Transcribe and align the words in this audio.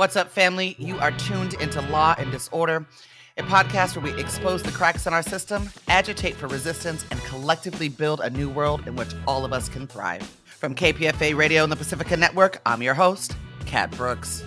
What's 0.00 0.16
up, 0.16 0.30
family? 0.30 0.76
You 0.78 0.98
are 0.98 1.10
tuned 1.10 1.52
into 1.60 1.82
Law 1.82 2.14
and 2.16 2.32
Disorder, 2.32 2.86
a 3.36 3.42
podcast 3.42 3.94
where 3.94 4.10
we 4.10 4.18
expose 4.18 4.62
the 4.62 4.70
cracks 4.70 5.06
in 5.06 5.12
our 5.12 5.22
system, 5.22 5.68
agitate 5.88 6.36
for 6.36 6.46
resistance, 6.46 7.04
and 7.10 7.20
collectively 7.24 7.90
build 7.90 8.20
a 8.20 8.30
new 8.30 8.48
world 8.48 8.88
in 8.88 8.96
which 8.96 9.10
all 9.26 9.44
of 9.44 9.52
us 9.52 9.68
can 9.68 9.86
thrive. 9.86 10.22
From 10.46 10.74
KPFA 10.74 11.36
Radio 11.36 11.64
and 11.64 11.70
the 11.70 11.76
Pacifica 11.76 12.16
Network, 12.16 12.62
I'm 12.64 12.80
your 12.80 12.94
host, 12.94 13.36
Cat 13.66 13.90
Brooks. 13.90 14.42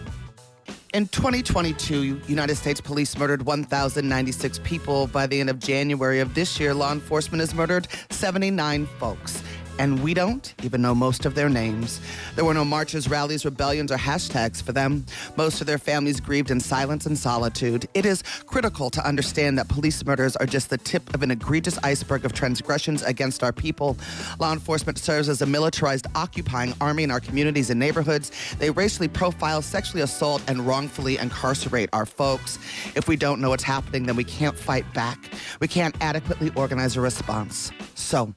In 0.92 1.08
2022, 1.10 2.22
United 2.28 2.56
States 2.56 2.82
police 2.82 3.16
murdered 3.16 3.46
1,096 3.46 4.58
people. 4.64 5.06
By 5.06 5.28
the 5.28 5.40
end 5.40 5.52
of 5.52 5.60
January 5.60 6.20
of 6.20 6.34
this 6.34 6.60
year, 6.60 6.74
law 6.74 6.92
enforcement 6.92 7.42
has 7.42 7.54
murdered 7.54 7.88
79 8.10 8.88
folks 8.98 9.44
and 9.80 10.04
we 10.04 10.14
don't 10.14 10.54
even 10.64 10.82
know 10.82 10.94
most 10.94 11.26
of 11.26 11.36
their 11.36 11.50
names. 11.50 12.00
There 12.36 12.46
were 12.46 12.54
no 12.54 12.66
marches, 12.66 13.10
rallies, 13.10 13.46
rebellions, 13.46 13.92
or 13.92 13.98
hashtags 13.98 14.62
for 14.62 14.72
them. 14.72 15.06
Most 15.36 15.62
of 15.62 15.68
their 15.68 15.78
families 15.78 16.20
grieved 16.20 16.52
in 16.52 16.60
silence 16.60 17.06
and 17.06 17.18
solitude. 17.18 17.88
It 17.94 18.06
is 18.06 18.24
critical 18.46 18.90
to 18.92 19.06
understand 19.06 19.58
that 19.58 19.68
police 19.68 20.06
murders 20.06 20.36
are 20.36 20.46
just 20.46 20.70
the 20.70 20.78
tip 20.78 21.14
of 21.14 21.24
an 21.24 21.32
egregious 21.32 21.78
iceberg 21.84 22.26
of 22.26 22.34
transgressions 22.34 23.04
against 23.04 23.44
our 23.44 23.52
people. 23.52 23.98
Law 24.40 24.54
enforcement 24.54 24.98
serves 24.98 25.30
as 25.30 25.42
a 25.42 25.46
militarized, 25.46 26.08
occupying 26.16 26.74
army 26.80 27.04
in 27.04 27.12
our 27.12 27.20
communities 27.20 27.70
and 27.70 27.80
neighborhoods. 27.80 28.32
They 28.60 28.70
racially 28.70 29.08
profile, 29.08 29.62
sexually 29.62 30.02
assault, 30.02 30.42
and 30.48 30.66
wrongfully 30.68 31.18
incarcerate 31.18 31.90
our 31.94 32.06
folks. 32.06 32.60
If 32.96 33.08
we 33.08 33.16
don't 33.16 33.42
know 33.42 33.50
what's 33.50 33.64
happening, 33.64 34.04
then 34.04 34.16
we 34.16 34.24
can't 34.24 34.58
fight 34.58 34.92
back. 34.94 35.18
We 35.60 35.68
can't 35.68 35.96
adequately 36.02 36.52
organize 36.56 36.96
a 36.96 37.02
response. 37.02 37.72
So, 37.96 38.34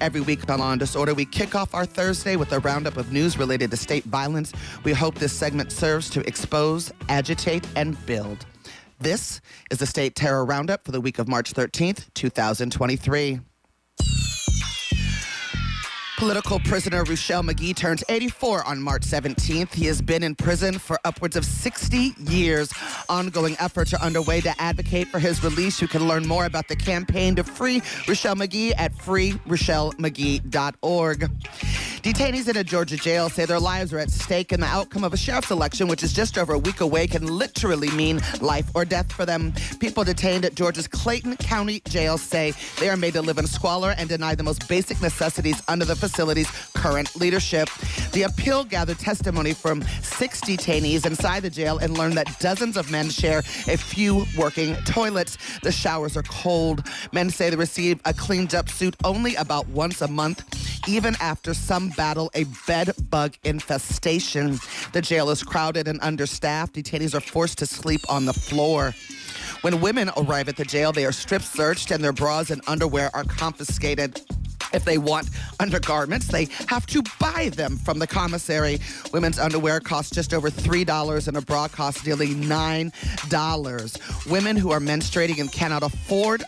every 0.00 0.20
week 0.20 0.48
on 0.50 0.60
Law 0.60 0.72
Disorder, 0.80 1.12
we 1.12 1.26
kick 1.26 1.54
off 1.54 1.74
our 1.74 1.84
Thursday 1.84 2.36
with 2.36 2.52
a 2.52 2.58
roundup 2.58 2.96
of 2.96 3.12
news 3.12 3.38
related 3.38 3.70
to 3.70 3.76
state 3.76 4.04
violence. 4.04 4.52
We 4.82 4.94
hope 4.94 5.14
this 5.14 5.32
segment 5.32 5.70
serves 5.70 6.08
to 6.10 6.26
expose, 6.26 6.90
agitate, 7.10 7.68
and 7.76 7.94
build. 8.06 8.46
This 8.98 9.42
is 9.70 9.78
the 9.78 9.86
State 9.86 10.16
Terror 10.16 10.44
Roundup 10.44 10.84
for 10.84 10.92
the 10.92 11.00
week 11.00 11.18
of 11.18 11.28
March 11.28 11.52
13th, 11.52 12.06
2023. 12.14 13.40
Political 16.20 16.60
prisoner 16.60 17.02
Ruchell 17.04 17.42
Magee 17.42 17.72
turns 17.72 18.04
84 18.10 18.64
on 18.64 18.82
March 18.82 19.04
17th. 19.04 19.72
He 19.72 19.86
has 19.86 20.02
been 20.02 20.22
in 20.22 20.34
prison 20.34 20.78
for 20.78 21.00
upwards 21.06 21.34
of 21.34 21.46
60 21.46 22.12
years. 22.18 22.70
Ongoing 23.08 23.56
efforts 23.58 23.94
are 23.94 24.00
underway 24.02 24.42
to 24.42 24.54
advocate 24.60 25.08
for 25.08 25.18
his 25.18 25.42
release. 25.42 25.80
You 25.80 25.88
can 25.88 26.06
learn 26.06 26.28
more 26.28 26.44
about 26.44 26.68
the 26.68 26.76
campaign 26.76 27.36
to 27.36 27.42
free 27.42 27.80
Ruchell 27.80 28.36
Magee 28.36 28.74
at 28.74 28.92
freeruchellmagee.org. 28.92 31.30
Detainees 32.02 32.48
in 32.48 32.56
a 32.56 32.64
Georgia 32.64 32.96
jail 32.96 33.28
say 33.28 33.44
their 33.44 33.60
lives 33.60 33.92
are 33.92 33.98
at 33.98 34.10
stake, 34.10 34.52
and 34.52 34.62
the 34.62 34.66
outcome 34.66 35.04
of 35.04 35.12
a 35.12 35.18
sheriff's 35.18 35.50
election, 35.50 35.86
which 35.86 36.02
is 36.02 36.14
just 36.14 36.38
over 36.38 36.54
a 36.54 36.58
week 36.58 36.80
away, 36.80 37.06
can 37.06 37.26
literally 37.26 37.90
mean 37.90 38.22
life 38.40 38.70
or 38.74 38.86
death 38.86 39.12
for 39.12 39.26
them. 39.26 39.52
People 39.80 40.02
detained 40.02 40.46
at 40.46 40.54
Georgia's 40.54 40.88
Clayton 40.88 41.36
County 41.36 41.80
Jail 41.88 42.16
say 42.16 42.54
they 42.78 42.88
are 42.88 42.96
made 42.96 43.12
to 43.12 43.20
live 43.20 43.36
in 43.36 43.46
squalor 43.46 43.94
and 43.98 44.08
denied 44.08 44.38
the 44.38 44.42
most 44.42 44.66
basic 44.66 45.02
necessities 45.02 45.62
under 45.68 45.84
the 45.84 45.94
facility's 45.94 46.50
current 46.74 47.14
leadership. 47.16 47.68
The 48.12 48.22
appeal 48.22 48.64
gathered 48.64 48.98
testimony 48.98 49.52
from 49.52 49.82
six 50.00 50.40
detainees 50.40 51.04
inside 51.04 51.40
the 51.40 51.50
jail 51.50 51.76
and 51.78 51.98
learned 51.98 52.14
that 52.14 52.40
dozens 52.40 52.78
of 52.78 52.90
men 52.90 53.10
share 53.10 53.40
a 53.68 53.76
few 53.76 54.24
working 54.38 54.74
toilets. 54.86 55.36
The 55.62 55.72
showers 55.72 56.16
are 56.16 56.22
cold. 56.22 56.82
Men 57.12 57.28
say 57.28 57.50
they 57.50 57.56
receive 57.56 58.00
a 58.06 58.14
cleaned 58.14 58.54
up 58.54 58.70
suit 58.70 58.96
only 59.04 59.34
about 59.34 59.68
once 59.68 60.00
a 60.00 60.08
month, 60.08 60.44
even 60.88 61.14
after 61.20 61.54
some 61.54 61.90
battle 61.90 62.30
a 62.34 62.44
bed 62.66 62.92
bug 63.10 63.34
infestation. 63.44 64.58
The 64.92 65.02
jail 65.02 65.30
is 65.30 65.42
crowded 65.42 65.88
and 65.88 66.00
understaffed. 66.02 66.74
Detainees 66.74 67.14
are 67.14 67.20
forced 67.20 67.58
to 67.58 67.66
sleep 67.66 68.00
on 68.08 68.26
the 68.26 68.32
floor. 68.32 68.94
When 69.62 69.80
women 69.80 70.10
arrive 70.16 70.48
at 70.48 70.56
the 70.56 70.64
jail, 70.64 70.92
they 70.92 71.04
are 71.04 71.12
strip 71.12 71.42
searched 71.42 71.90
and 71.90 72.02
their 72.02 72.12
bras 72.12 72.50
and 72.50 72.62
underwear 72.66 73.10
are 73.14 73.24
confiscated. 73.24 74.20
If 74.72 74.84
they 74.84 74.98
want 74.98 75.28
undergarments, 75.58 76.28
they 76.28 76.46
have 76.68 76.86
to 76.86 77.02
buy 77.18 77.50
them 77.54 77.76
from 77.76 77.98
the 77.98 78.06
commissary. 78.06 78.78
Women's 79.12 79.38
underwear 79.38 79.80
costs 79.80 80.14
just 80.14 80.32
over 80.32 80.50
$3 80.50 81.28
and 81.28 81.36
a 81.36 81.40
bra 81.40 81.68
costs 81.68 82.06
nearly 82.06 82.28
$9. 82.28 84.30
Women 84.30 84.56
who 84.56 84.70
are 84.70 84.80
menstruating 84.80 85.40
and 85.40 85.50
cannot 85.50 85.82
afford 85.82 86.44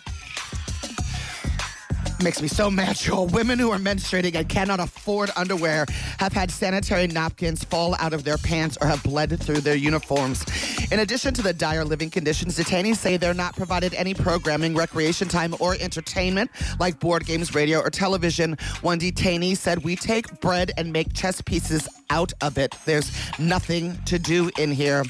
makes 2.23 2.41
me 2.41 2.49
so 2.49 2.71
mad, 2.71 2.97
Joel. 3.03 3.27
Women 3.29 3.59
who 3.59 3.71
are 3.71 3.79
menstruating 3.79 4.35
and 4.35 4.49
cannot 4.49 4.81
afford 4.81 5.31
underwear 5.37 5.87
have 6.19 6.33
had 6.33 6.51
sanitary 6.51 7.07
napkins 7.07 7.65
fall 7.65 7.95
out 7.99 8.13
of 8.13 8.25
their 8.25 8.39
pants 8.39 8.79
or 8.81 8.87
have 8.87 9.03
bled 9.03 9.41
through 9.41 9.61
their 9.61 9.75
uniforms. 9.75 10.45
In 10.91 11.01
addition 11.01 11.35
to 11.35 11.43
the 11.43 11.53
dire 11.53 11.85
living 11.85 12.11
conditions, 12.11 12.59
detainees 12.59 12.97
say 12.97 13.17
they're 13.17 13.35
not 13.35 13.57
provided 13.57 13.95
any 13.95 14.15
programming, 14.15 14.75
recreation 14.75 15.29
time, 15.29 15.55
or 15.59 15.75
entertainment 15.81 16.51
like 16.79 17.01
board 17.01 17.27
games, 17.27 17.55
radio, 17.55 17.81
or 17.81 17.91
television. 17.91 18.57
One 18.83 19.01
detainee 19.01 19.57
said, 19.57 19.85
We 19.85 19.97
take 19.97 20.41
bread 20.41 20.73
and 20.77 20.93
make 20.93 21.15
chess 21.15 21.41
pieces 21.41 21.89
out 22.11 22.33
of 22.43 22.59
it. 22.59 22.75
There's 22.85 23.11
nothing 23.39 23.99
to 24.05 24.19
do 24.19 24.51
in 24.59 24.71
here. 24.71 25.03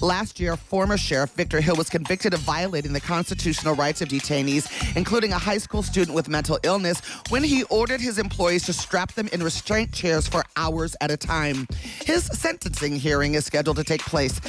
Last 0.00 0.38
year, 0.40 0.56
former 0.56 0.96
Sheriff 0.96 1.32
Victor 1.32 1.60
Hill 1.60 1.76
was 1.76 1.88
convicted 1.88 2.34
of 2.34 2.40
violating 2.40 2.92
the 2.92 3.00
constitutional 3.00 3.74
rights 3.74 4.02
of 4.02 4.08
detainees, 4.08 4.96
including 4.96 5.32
a 5.32 5.38
high 5.38 5.58
school 5.58 5.82
student 5.82 6.14
with 6.14 6.28
mental 6.28 6.58
illness, 6.62 7.00
when 7.30 7.42
he 7.42 7.64
ordered 7.64 8.00
his 8.00 8.18
employees 8.18 8.64
to 8.64 8.72
strap 8.72 9.12
them 9.12 9.28
in 9.32 9.42
restraint 9.42 9.92
chairs 9.92 10.26
for 10.26 10.44
hours 10.56 10.96
at 11.00 11.10
a 11.10 11.16
time. 11.16 11.66
His 12.04 12.24
sentencing 12.26 12.96
hearing 12.96 13.34
is 13.34 13.44
scheduled 13.44 13.76
to 13.76 13.84
take 13.84 14.02
place 14.02 14.40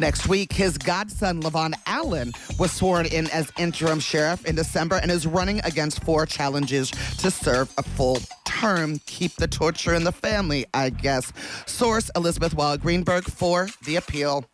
Next 0.00 0.26
week, 0.26 0.52
his 0.52 0.76
godson, 0.76 1.40
Levon 1.40 1.72
Allen, 1.86 2.32
was 2.58 2.72
sworn 2.72 3.06
in 3.06 3.28
as 3.30 3.52
interim 3.58 4.00
sheriff 4.00 4.44
in 4.44 4.56
December 4.56 4.96
and 4.96 5.10
is 5.10 5.26
running 5.26 5.60
against 5.60 6.02
four 6.02 6.26
challenges 6.26 6.90
to 7.18 7.30
serve 7.30 7.72
a 7.78 7.82
full 7.82 8.18
term. 8.44 8.98
Keep 9.06 9.36
the 9.36 9.46
torture 9.46 9.94
in 9.94 10.02
the 10.02 10.12
family, 10.12 10.66
I 10.74 10.90
guess. 10.90 11.32
Source 11.66 12.10
Elizabeth 12.16 12.54
Weill-Greenberg 12.54 13.24
for 13.24 13.68
The 13.84 13.96
Appeal. 13.96 14.44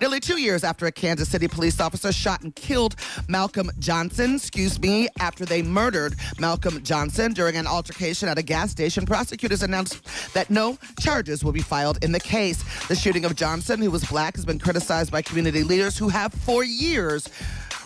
Nearly 0.00 0.20
two 0.20 0.40
years 0.40 0.64
after 0.64 0.86
a 0.86 0.92
Kansas 0.92 1.28
City 1.28 1.48
police 1.48 1.80
officer 1.80 2.12
shot 2.12 2.42
and 2.42 2.54
killed 2.54 2.96
Malcolm 3.28 3.70
Johnson, 3.78 4.36
excuse 4.36 4.80
me, 4.80 5.08
after 5.18 5.44
they 5.44 5.62
murdered 5.62 6.14
Malcolm 6.38 6.82
Johnson 6.82 7.32
during 7.32 7.56
an 7.56 7.66
altercation 7.66 8.28
at 8.28 8.38
a 8.38 8.42
gas 8.42 8.70
station, 8.70 9.06
prosecutors 9.06 9.62
announced 9.62 10.02
that 10.34 10.50
no 10.50 10.78
charges 11.00 11.44
will 11.44 11.52
be 11.52 11.60
filed 11.60 12.02
in 12.02 12.12
the 12.12 12.20
case. 12.20 12.62
The 12.88 12.96
shooting 12.96 13.24
of 13.24 13.36
Johnson, 13.36 13.80
who 13.80 13.90
was 13.90 14.04
black, 14.04 14.36
has 14.36 14.44
been 14.44 14.58
criticized 14.58 15.10
by 15.12 15.22
community 15.22 15.62
leaders 15.62 15.98
who 15.98 16.08
have 16.08 16.32
for 16.32 16.64
years 16.64 17.28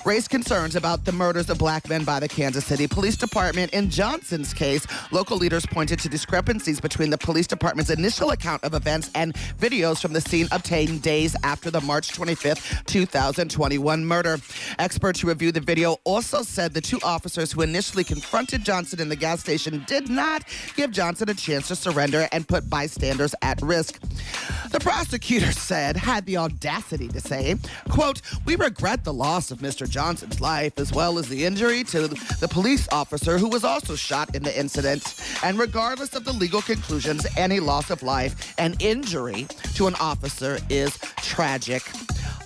raised 0.06 0.30
concerns 0.30 0.76
about 0.76 1.04
the 1.04 1.10
murders 1.10 1.50
of 1.50 1.58
black 1.58 1.88
men 1.88 2.04
by 2.04 2.20
the 2.20 2.28
Kansas 2.28 2.64
City 2.64 2.86
Police 2.86 3.16
Department. 3.16 3.72
In 3.72 3.90
Johnson's 3.90 4.54
case, 4.54 4.86
local 5.10 5.36
leaders 5.36 5.66
pointed 5.66 5.98
to 5.98 6.08
discrepancies 6.08 6.80
between 6.80 7.10
the 7.10 7.18
police 7.18 7.48
department's 7.48 7.90
initial 7.90 8.30
account 8.30 8.62
of 8.62 8.72
events 8.74 9.10
and 9.16 9.34
videos 9.58 10.00
from 10.00 10.12
the 10.12 10.20
scene 10.20 10.46
obtained 10.52 11.02
days 11.02 11.34
after 11.42 11.72
the 11.72 11.80
March 11.80 12.12
25th, 12.12 12.86
2021 12.86 14.04
murder. 14.04 14.38
Experts 14.78 15.20
who 15.20 15.28
reviewed 15.28 15.54
the 15.54 15.60
video 15.60 15.96
also 16.04 16.42
said 16.42 16.72
the 16.72 16.80
two 16.80 17.00
officers 17.02 17.50
who 17.50 17.62
initially 17.62 18.04
confronted 18.04 18.64
Johnson 18.64 19.00
in 19.00 19.08
the 19.08 19.16
gas 19.16 19.40
station 19.40 19.82
did 19.88 20.08
not 20.08 20.44
give 20.76 20.92
Johnson 20.92 21.28
a 21.30 21.34
chance 21.34 21.66
to 21.66 21.74
surrender 21.74 22.28
and 22.30 22.46
put 22.46 22.70
bystanders 22.70 23.34
at 23.42 23.60
risk. 23.60 24.00
The 24.70 24.80
prosecutor 24.80 25.52
said, 25.66 25.96
had 25.96 26.26
the 26.26 26.36
audacity 26.36 27.08
to 27.08 27.20
say, 27.20 27.56
quote, 27.88 28.20
we 28.44 28.56
regret 28.56 29.04
the 29.04 29.12
loss 29.12 29.50
of 29.50 29.58
Mr. 29.58 29.88
Johnson's 29.88 30.40
life, 30.40 30.78
as 30.78 30.92
well 30.92 31.18
as 31.18 31.28
the 31.28 31.44
injury 31.44 31.84
to 31.84 32.08
the 32.08 32.48
police 32.48 32.88
officer 32.90 33.38
who 33.38 33.48
was 33.48 33.64
also 33.64 33.94
shot 33.94 34.34
in 34.34 34.42
the 34.42 34.58
incident. 34.58 35.20
And 35.42 35.58
regardless 35.58 36.14
of 36.14 36.24
the 36.24 36.32
legal 36.32 36.62
conclusions, 36.62 37.26
any 37.36 37.60
loss 37.60 37.90
of 37.90 38.02
life 38.02 38.54
and 38.58 38.80
injury 38.82 39.46
to 39.74 39.86
an 39.86 39.94
officer 39.96 40.58
is 40.68 40.98
tragic. 41.18 41.82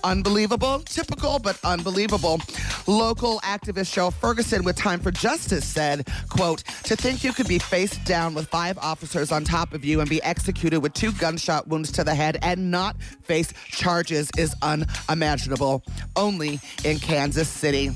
Unbelievable, 0.03 0.79
typical, 0.79 1.39
but 1.39 1.59
unbelievable. 1.63 2.41
Local 2.87 3.39
activist 3.41 3.93
Cheryl 3.93 4.11
Ferguson 4.13 4.63
with 4.63 4.75
Time 4.75 4.99
for 4.99 5.11
Justice 5.11 5.65
said, 5.65 6.07
quote, 6.29 6.63
to 6.83 6.95
think 6.95 7.23
you 7.23 7.33
could 7.33 7.47
be 7.47 7.59
face 7.59 7.97
down 7.99 8.33
with 8.33 8.47
five 8.47 8.77
officers 8.79 9.31
on 9.31 9.43
top 9.43 9.73
of 9.73 9.85
you 9.85 9.99
and 10.01 10.09
be 10.09 10.21
executed 10.23 10.79
with 10.79 10.93
two 10.93 11.11
gunshot 11.13 11.67
wounds 11.67 11.91
to 11.91 12.03
the 12.03 12.15
head 12.15 12.37
and 12.41 12.71
not 12.71 12.99
face 13.23 13.53
charges 13.67 14.29
is 14.37 14.55
unimaginable. 14.61 15.83
Only 16.15 16.59
in 16.83 16.99
Kansas 16.99 17.47
City. 17.47 17.91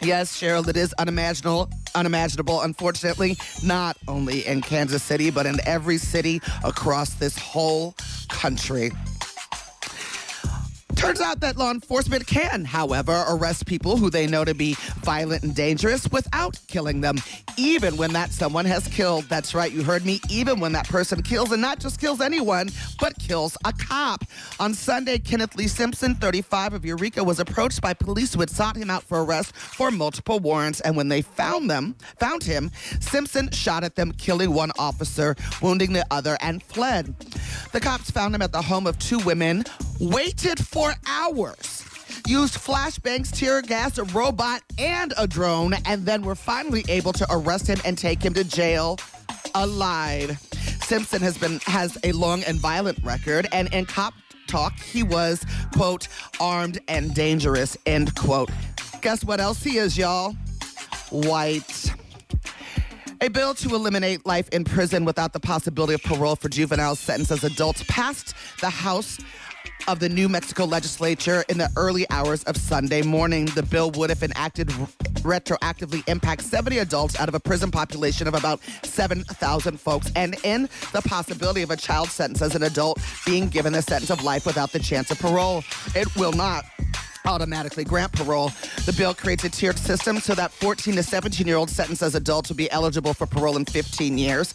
Yes, 0.00 0.36
Cheryl, 0.36 0.66
it 0.66 0.76
is 0.76 0.92
unimaginable, 0.94 1.70
unimaginable, 1.94 2.62
unfortunately, 2.62 3.36
not 3.62 3.96
only 4.08 4.44
in 4.46 4.60
Kansas 4.60 5.02
City, 5.02 5.30
but 5.30 5.46
in 5.46 5.58
every 5.64 5.96
city 5.96 6.40
across 6.64 7.14
this 7.14 7.38
whole 7.38 7.94
country. 8.28 8.90
Turns 11.02 11.20
out 11.20 11.40
that 11.40 11.56
law 11.56 11.72
enforcement 11.72 12.28
can, 12.28 12.64
however, 12.64 13.24
arrest 13.28 13.66
people 13.66 13.96
who 13.96 14.08
they 14.08 14.28
know 14.28 14.44
to 14.44 14.54
be 14.54 14.74
violent 15.00 15.42
and 15.42 15.52
dangerous 15.52 16.08
without 16.12 16.56
killing 16.68 17.00
them, 17.00 17.16
even 17.56 17.96
when 17.96 18.12
that 18.12 18.30
someone 18.30 18.64
has 18.66 18.86
killed. 18.86 19.24
That's 19.24 19.52
right, 19.52 19.72
you 19.72 19.82
heard 19.82 20.06
me, 20.06 20.20
even 20.30 20.60
when 20.60 20.70
that 20.74 20.88
person 20.88 21.20
kills, 21.20 21.50
and 21.50 21.60
not 21.60 21.80
just 21.80 22.00
kills 22.00 22.20
anyone, 22.20 22.70
but 23.00 23.18
kills 23.18 23.56
a 23.64 23.72
cop. 23.72 24.24
On 24.60 24.74
Sunday, 24.74 25.18
Kenneth 25.18 25.56
Lee 25.56 25.66
Simpson, 25.66 26.14
35 26.14 26.72
of 26.72 26.84
Eureka, 26.84 27.24
was 27.24 27.40
approached 27.40 27.82
by 27.82 27.94
police 27.94 28.34
who 28.34 28.40
had 28.40 28.48
sought 28.48 28.76
him 28.76 28.88
out 28.88 29.02
for 29.02 29.24
arrest 29.24 29.56
for 29.56 29.90
multiple 29.90 30.38
warrants, 30.38 30.80
and 30.82 30.96
when 30.96 31.08
they 31.08 31.20
found 31.20 31.68
them, 31.68 31.96
found 32.20 32.44
him, 32.44 32.70
Simpson 33.00 33.50
shot 33.50 33.82
at 33.82 33.96
them, 33.96 34.12
killing 34.12 34.54
one 34.54 34.70
officer, 34.78 35.34
wounding 35.60 35.94
the 35.94 36.06
other, 36.12 36.38
and 36.40 36.62
fled. 36.62 37.12
The 37.72 37.80
cops 37.80 38.10
found 38.10 38.34
him 38.34 38.42
at 38.42 38.52
the 38.52 38.62
home 38.62 38.86
of 38.86 38.98
two 38.98 39.18
women, 39.20 39.64
waited 40.00 40.58
for 40.58 40.94
hours, 41.06 41.84
used 42.26 42.54
flashbangs, 42.54 43.30
tear 43.30 43.62
gas, 43.62 43.98
a 43.98 44.04
robot, 44.04 44.62
and 44.78 45.12
a 45.18 45.26
drone, 45.26 45.74
and 45.86 46.04
then 46.04 46.22
were 46.22 46.34
finally 46.34 46.84
able 46.88 47.12
to 47.14 47.26
arrest 47.30 47.66
him 47.66 47.78
and 47.84 47.96
take 47.96 48.22
him 48.22 48.34
to 48.34 48.44
jail 48.44 48.98
alive. 49.54 50.38
Simpson 50.84 51.22
has 51.22 51.38
been 51.38 51.58
has 51.60 51.96
a 52.04 52.12
long 52.12 52.42
and 52.44 52.58
violent 52.58 53.02
record, 53.04 53.46
and 53.52 53.72
in 53.72 53.86
cop 53.86 54.14
talk, 54.46 54.78
he 54.78 55.02
was 55.02 55.44
quote 55.74 56.08
armed 56.40 56.80
and 56.88 57.14
dangerous 57.14 57.76
end 57.86 58.14
quote. 58.14 58.50
Guess 59.00 59.24
what 59.24 59.40
else 59.40 59.62
he 59.62 59.78
is, 59.78 59.96
y'all? 59.96 60.32
White. 61.10 61.92
A 63.22 63.28
bill 63.28 63.54
to 63.54 63.76
eliminate 63.76 64.26
life 64.26 64.48
in 64.48 64.64
prison 64.64 65.04
without 65.04 65.32
the 65.32 65.38
possibility 65.38 65.94
of 65.94 66.02
parole 66.02 66.34
for 66.34 66.48
juveniles 66.48 66.98
sentenced 66.98 67.30
as 67.30 67.44
adults 67.44 67.84
passed 67.86 68.34
the 68.60 68.68
House 68.68 69.16
of 69.86 70.00
the 70.00 70.08
New 70.08 70.28
Mexico 70.28 70.64
legislature 70.64 71.44
in 71.48 71.56
the 71.56 71.70
early 71.76 72.04
hours 72.10 72.42
of 72.44 72.56
Sunday 72.56 73.00
morning. 73.00 73.44
The 73.44 73.62
bill 73.62 73.92
would, 73.92 74.10
if 74.10 74.24
enacted, 74.24 74.70
retroactively 75.22 76.02
impact 76.08 76.42
70 76.42 76.78
adults 76.78 77.20
out 77.20 77.28
of 77.28 77.36
a 77.36 77.40
prison 77.40 77.70
population 77.70 78.26
of 78.26 78.34
about 78.34 78.58
7,000 78.82 79.78
folks, 79.78 80.10
and 80.16 80.34
in 80.42 80.62
the 80.92 81.02
possibility 81.02 81.62
of 81.62 81.70
a 81.70 81.76
child 81.76 82.08
sentence 82.08 82.42
as 82.42 82.56
an 82.56 82.64
adult 82.64 83.00
being 83.24 83.46
given 83.46 83.72
a 83.76 83.82
sentence 83.82 84.10
of 84.10 84.24
life 84.24 84.46
without 84.46 84.72
the 84.72 84.80
chance 84.80 85.12
of 85.12 85.20
parole. 85.20 85.62
It 85.94 86.12
will 86.16 86.32
not 86.32 86.64
automatically 87.26 87.84
grant 87.84 88.12
parole. 88.12 88.50
The 88.86 88.94
bill 88.96 89.14
creates 89.14 89.44
a 89.44 89.48
tiered 89.48 89.78
system 89.78 90.18
so 90.18 90.34
that 90.34 90.52
14 90.52 90.94
to 90.94 91.02
17 91.02 91.46
year 91.46 91.56
old 91.56 91.70
sentenced 91.70 92.02
as 92.02 92.14
adults 92.14 92.48
will 92.48 92.56
be 92.56 92.70
eligible 92.70 93.14
for 93.14 93.26
parole 93.26 93.56
in 93.56 93.64
15 93.64 94.18
years. 94.18 94.54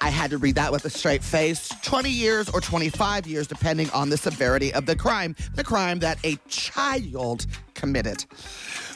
I 0.00 0.10
had 0.10 0.30
to 0.30 0.38
read 0.38 0.54
that 0.54 0.70
with 0.70 0.84
a 0.84 0.90
straight 0.90 1.24
face. 1.24 1.68
20 1.82 2.10
years 2.10 2.48
or 2.50 2.60
25 2.60 3.26
years, 3.26 3.46
depending 3.46 3.90
on 3.90 4.08
the 4.08 4.16
severity 4.16 4.72
of 4.72 4.86
the 4.86 4.94
crime, 4.94 5.34
the 5.54 5.64
crime 5.64 5.98
that 5.98 6.18
a 6.22 6.36
child 6.48 7.46
committed. 7.76 8.24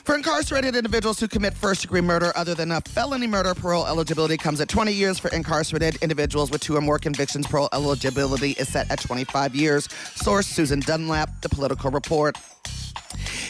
For 0.03 0.15
incarcerated 0.15 0.75
individuals 0.75 1.19
who 1.19 1.27
commit 1.27 1.53
first 1.53 1.83
degree 1.83 2.01
murder 2.01 2.33
other 2.35 2.55
than 2.55 2.71
a 2.71 2.81
felony 2.81 3.27
murder, 3.27 3.53
parole 3.53 3.85
eligibility 3.85 4.35
comes 4.35 4.59
at 4.59 4.67
20 4.67 4.91
years. 4.91 5.19
For 5.19 5.29
incarcerated 5.29 6.01
individuals 6.01 6.51
with 6.51 6.61
two 6.61 6.75
or 6.75 6.81
more 6.81 6.97
convictions, 6.97 7.47
parole 7.47 7.69
eligibility 7.71 8.51
is 8.51 8.67
set 8.67 8.89
at 8.91 8.99
25 8.99 9.55
years. 9.55 9.87
Source 10.15 10.47
Susan 10.47 10.79
Dunlap, 10.79 11.41
The 11.41 11.49
Political 11.49 11.91
Report. 11.91 12.37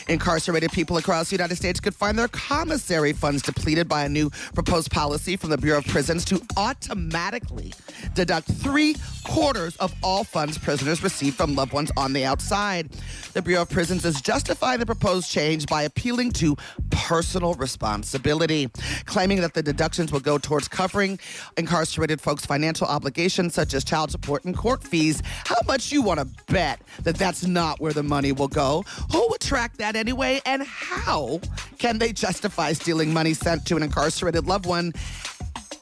Incarcerated 0.07 0.71
people 0.71 0.97
across 0.97 1.29
the 1.29 1.35
United 1.35 1.55
States 1.55 1.79
could 1.79 1.95
find 1.95 2.17
their 2.17 2.27
commissary 2.27 3.13
funds 3.13 3.41
depleted 3.41 3.87
by 3.87 4.05
a 4.05 4.09
new 4.09 4.29
proposed 4.53 4.91
policy 4.91 5.35
from 5.35 5.49
the 5.49 5.57
Bureau 5.57 5.79
of 5.79 5.85
Prisons 5.85 6.25
to 6.25 6.41
automatically 6.57 7.73
deduct 8.13 8.51
three 8.51 8.95
quarters 9.23 9.75
of 9.77 9.93
all 10.03 10.23
funds 10.23 10.57
prisoners 10.57 11.03
receive 11.03 11.35
from 11.35 11.55
loved 11.55 11.73
ones 11.73 11.91
on 11.97 12.13
the 12.13 12.25
outside. 12.25 12.89
The 13.33 13.41
Bureau 13.41 13.61
of 13.63 13.69
Prisons 13.69 14.03
is 14.05 14.21
justifying 14.21 14.79
the 14.79 14.85
proposed 14.85 15.29
change 15.29 15.67
by 15.67 15.83
appealing 15.83 16.31
to 16.33 16.55
personal 16.89 17.53
responsibility, 17.55 18.69
claiming 19.05 19.41
that 19.41 19.53
the 19.53 19.63
deductions 19.63 20.11
will 20.11 20.19
go 20.19 20.37
towards 20.37 20.67
covering 20.67 21.19
incarcerated 21.57 22.19
folks' 22.21 22.45
financial 22.45 22.87
obligations 22.87 23.53
such 23.53 23.73
as 23.73 23.83
child 23.83 24.11
support 24.11 24.43
and 24.45 24.55
court 24.55 24.83
fees. 24.83 25.21
How 25.45 25.57
much 25.67 25.91
you 25.91 26.01
want 26.01 26.19
to 26.19 26.25
bet 26.51 26.81
that 27.03 27.15
that's 27.15 27.45
not 27.45 27.79
where 27.79 27.93
the 27.93 28.03
money 28.03 28.31
will 28.31 28.47
go? 28.47 28.83
Who 29.11 29.27
would 29.29 29.41
track 29.41 29.77
that 29.77 29.90
anyway? 29.95 30.41
And 30.45 30.63
how 30.63 31.39
can 31.77 31.99
they 31.99 32.13
justify 32.13 32.73
stealing 32.73 33.13
money 33.13 33.33
sent 33.33 33.65
to 33.67 33.77
an 33.77 33.83
incarcerated 33.83 34.47
loved 34.47 34.65
one 34.65 34.93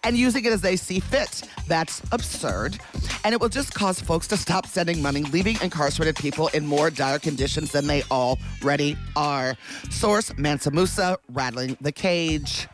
and 0.03 0.17
using 0.17 0.45
it 0.45 0.51
as 0.51 0.61
they 0.61 0.75
see 0.75 0.99
fit. 0.99 1.43
That's 1.67 2.01
absurd. 2.11 2.79
And 3.23 3.33
it 3.33 3.41
will 3.41 3.49
just 3.49 3.73
cause 3.73 3.99
folks 3.99 4.27
to 4.27 4.37
stop 4.37 4.65
sending 4.65 5.01
money, 5.01 5.23
leaving 5.23 5.57
incarcerated 5.61 6.15
people 6.15 6.47
in 6.49 6.65
more 6.65 6.89
dire 6.89 7.19
conditions 7.19 7.71
than 7.71 7.87
they 7.87 8.03
already 8.11 8.97
are. 9.15 9.55
Source 9.89 10.35
Mansa 10.37 10.71
Musa 10.71 11.17
rattling 11.31 11.77
the 11.81 11.91
cage. 11.91 12.67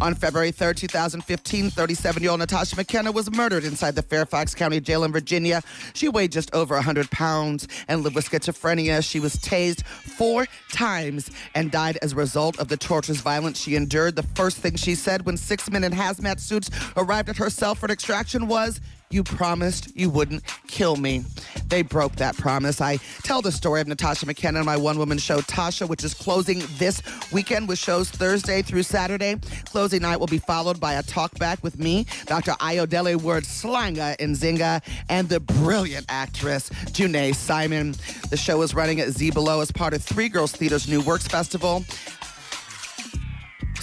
On 0.00 0.14
February 0.14 0.52
3rd, 0.52 0.76
2015, 0.76 1.70
37 1.70 2.22
year 2.22 2.30
old 2.30 2.40
Natasha 2.40 2.76
McKenna 2.76 3.10
was 3.10 3.30
murdered 3.30 3.64
inside 3.64 3.94
the 3.94 4.02
Fairfax 4.02 4.54
County 4.54 4.80
Jail 4.80 5.04
in 5.04 5.12
Virginia. 5.12 5.62
She 5.94 6.08
weighed 6.08 6.32
just 6.32 6.54
over 6.54 6.74
100 6.74 7.10
pounds 7.10 7.66
and 7.88 8.02
lived 8.02 8.14
with 8.14 8.28
schizophrenia. 8.28 9.02
She 9.02 9.20
was 9.20 9.36
tased 9.36 9.84
four 9.86 10.46
times 10.72 11.30
and 11.54 11.70
died 11.70 11.98
as 12.02 12.12
a 12.12 12.16
result 12.16 12.58
of 12.58 12.68
the 12.68 12.76
torturous 12.76 13.20
violence 13.20 13.58
she 13.58 13.74
endured. 13.74 14.16
The 14.16 14.22
first 14.22 14.58
thing 14.58 14.76
she 14.76 14.94
said 14.94 15.24
when 15.24 15.36
six 15.36 15.70
men 15.70 15.84
in 15.84 15.92
hazmat 15.92 16.40
suits 16.40 16.70
arrived 16.96 17.28
at 17.28 17.36
her 17.36 17.50
cell 17.50 17.74
for 17.74 17.86
an 17.86 17.92
extraction 17.92 18.48
was, 18.48 18.80
you 19.10 19.22
promised 19.22 19.96
you 19.96 20.10
wouldn't 20.10 20.42
kill 20.66 20.96
me. 20.96 21.24
They 21.68 21.82
broke 21.82 22.16
that 22.16 22.36
promise. 22.36 22.80
I 22.80 22.96
tell 23.22 23.40
the 23.40 23.52
story 23.52 23.80
of 23.80 23.86
Natasha 23.86 24.26
McKenna 24.26 24.60
in 24.60 24.66
my 24.66 24.76
one 24.76 24.98
woman 24.98 25.18
show, 25.18 25.38
Tasha, 25.38 25.88
which 25.88 26.02
is 26.02 26.12
closing 26.12 26.62
this 26.76 27.02
weekend 27.32 27.68
with 27.68 27.78
shows 27.78 28.10
Thursday 28.10 28.62
through 28.62 28.82
Saturday. 28.82 29.36
Closing 29.66 30.02
night 30.02 30.18
will 30.18 30.26
be 30.26 30.38
followed 30.38 30.80
by 30.80 30.94
a 30.94 31.02
talk 31.02 31.36
back 31.38 31.62
with 31.62 31.78
me, 31.78 32.06
Dr. 32.26 32.52
Ayodele 32.52 33.16
Wordslanger 33.16 34.16
Nzinga, 34.18 34.82
and 35.08 35.28
the 35.28 35.40
brilliant 35.40 36.06
actress, 36.08 36.68
Janae 36.70 37.34
Simon. 37.34 37.94
The 38.30 38.36
show 38.36 38.60
is 38.62 38.74
running 38.74 39.00
at 39.00 39.10
Z 39.10 39.30
Below 39.30 39.60
as 39.60 39.70
part 39.70 39.94
of 39.94 40.02
Three 40.02 40.28
Girls 40.28 40.52
Theater's 40.52 40.88
New 40.88 41.00
Works 41.00 41.28
Festival. 41.28 41.84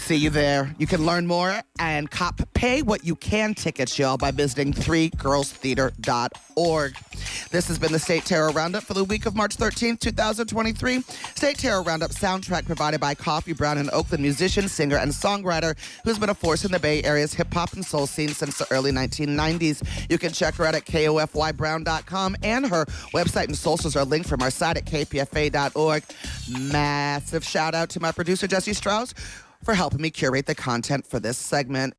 See 0.03 0.17
you 0.17 0.29
there. 0.29 0.75
You 0.77 0.85
can 0.85 1.05
learn 1.05 1.25
more 1.27 1.61
and 1.79 2.11
cop 2.11 2.41
pay 2.53 2.81
what 2.81 3.05
you 3.05 3.15
can 3.15 3.53
tickets, 3.53 3.97
y'all, 3.97 4.17
by 4.17 4.31
visiting 4.31 4.73
threegirlstheater.org. 4.73 6.97
This 7.51 7.69
has 7.69 7.79
been 7.79 7.93
the 7.93 7.99
State 7.99 8.25
Terror 8.25 8.51
Roundup 8.51 8.83
for 8.83 8.95
the 8.95 9.05
week 9.05 9.25
of 9.25 9.33
March 9.33 9.55
13th, 9.55 10.01
2023. 10.01 10.99
State 11.35 11.57
Terror 11.57 11.83
Roundup 11.83 12.11
soundtrack 12.11 12.65
provided 12.65 12.99
by 12.99 13.15
Kofy 13.15 13.55
Brown, 13.55 13.77
an 13.77 13.89
Oakland 13.93 14.21
musician, 14.21 14.67
singer, 14.67 14.97
and 14.97 15.09
songwriter 15.09 15.73
who's 16.03 16.19
been 16.19 16.29
a 16.29 16.35
force 16.35 16.65
in 16.65 16.73
the 16.73 16.79
Bay 16.79 17.01
Area's 17.03 17.33
hip 17.33 17.53
hop 17.53 17.71
and 17.71 17.85
soul 17.85 18.05
scene 18.05 18.27
since 18.27 18.57
the 18.57 18.67
early 18.71 18.91
1990s. 18.91 20.11
You 20.11 20.17
can 20.17 20.33
check 20.33 20.55
her 20.55 20.65
out 20.65 20.75
at 20.75 20.85
kofybrown.com, 20.85 22.35
and 22.43 22.65
her 22.65 22.83
website 23.13 23.45
and 23.45 23.57
socials 23.57 23.95
are 23.95 24.03
linked 24.03 24.27
from 24.27 24.41
our 24.41 24.51
site 24.51 24.75
at 24.75 24.83
kpfa.org. 24.83 26.03
Massive 26.73 27.45
shout 27.45 27.73
out 27.73 27.87
to 27.91 28.01
my 28.01 28.11
producer, 28.11 28.47
Jesse 28.47 28.73
Strauss 28.73 29.13
for 29.63 29.73
helping 29.73 30.01
me 30.01 30.09
curate 30.09 30.45
the 30.45 30.55
content 30.55 31.05
for 31.07 31.19
this 31.19 31.37
segment. 31.37 31.93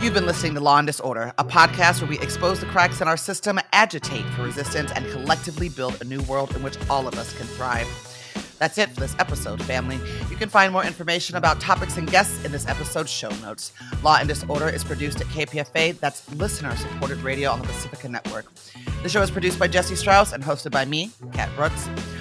You've 0.00 0.14
been 0.14 0.26
listening 0.26 0.54
to 0.54 0.60
Law 0.60 0.78
and 0.78 0.86
Disorder, 0.86 1.32
a 1.38 1.44
podcast 1.44 2.00
where 2.00 2.08
we 2.08 2.20
expose 2.20 2.60
the 2.60 2.66
cracks 2.66 3.00
in 3.00 3.08
our 3.08 3.16
system, 3.16 3.58
agitate 3.72 4.24
for 4.34 4.44
resistance, 4.44 4.92
and 4.92 5.04
collectively 5.10 5.68
build 5.68 6.00
a 6.00 6.04
new 6.04 6.22
world 6.22 6.54
in 6.54 6.62
which 6.62 6.76
all 6.88 7.08
of 7.08 7.14
us 7.14 7.36
can 7.36 7.46
thrive. 7.46 7.88
That's 8.58 8.78
it 8.78 8.90
for 8.90 9.00
this 9.00 9.14
episode, 9.18 9.62
family. 9.62 9.98
You 10.30 10.36
can 10.36 10.48
find 10.48 10.72
more 10.72 10.84
information 10.84 11.36
about 11.36 11.60
topics 11.60 11.96
and 11.96 12.08
guests 12.08 12.44
in 12.44 12.52
this 12.52 12.66
episode's 12.68 13.10
show 13.10 13.30
notes. 13.42 13.72
Law 14.02 14.18
and 14.18 14.28
Disorder 14.28 14.68
is 14.68 14.84
produced 14.84 15.20
at 15.20 15.26
KPFA, 15.28 15.98
that's 15.98 16.32
listener 16.34 16.74
supported 16.76 17.18
radio 17.18 17.50
on 17.50 17.60
the 17.60 17.66
Pacifica 17.66 18.08
Network. 18.08 18.46
The 19.02 19.08
show 19.08 19.22
is 19.22 19.30
produced 19.30 19.58
by 19.58 19.68
Jesse 19.68 19.96
Strauss 19.96 20.32
and 20.32 20.42
hosted 20.42 20.70
by 20.70 20.84
me, 20.84 21.10
Cat 21.32 21.50
Brooks. 21.56 21.88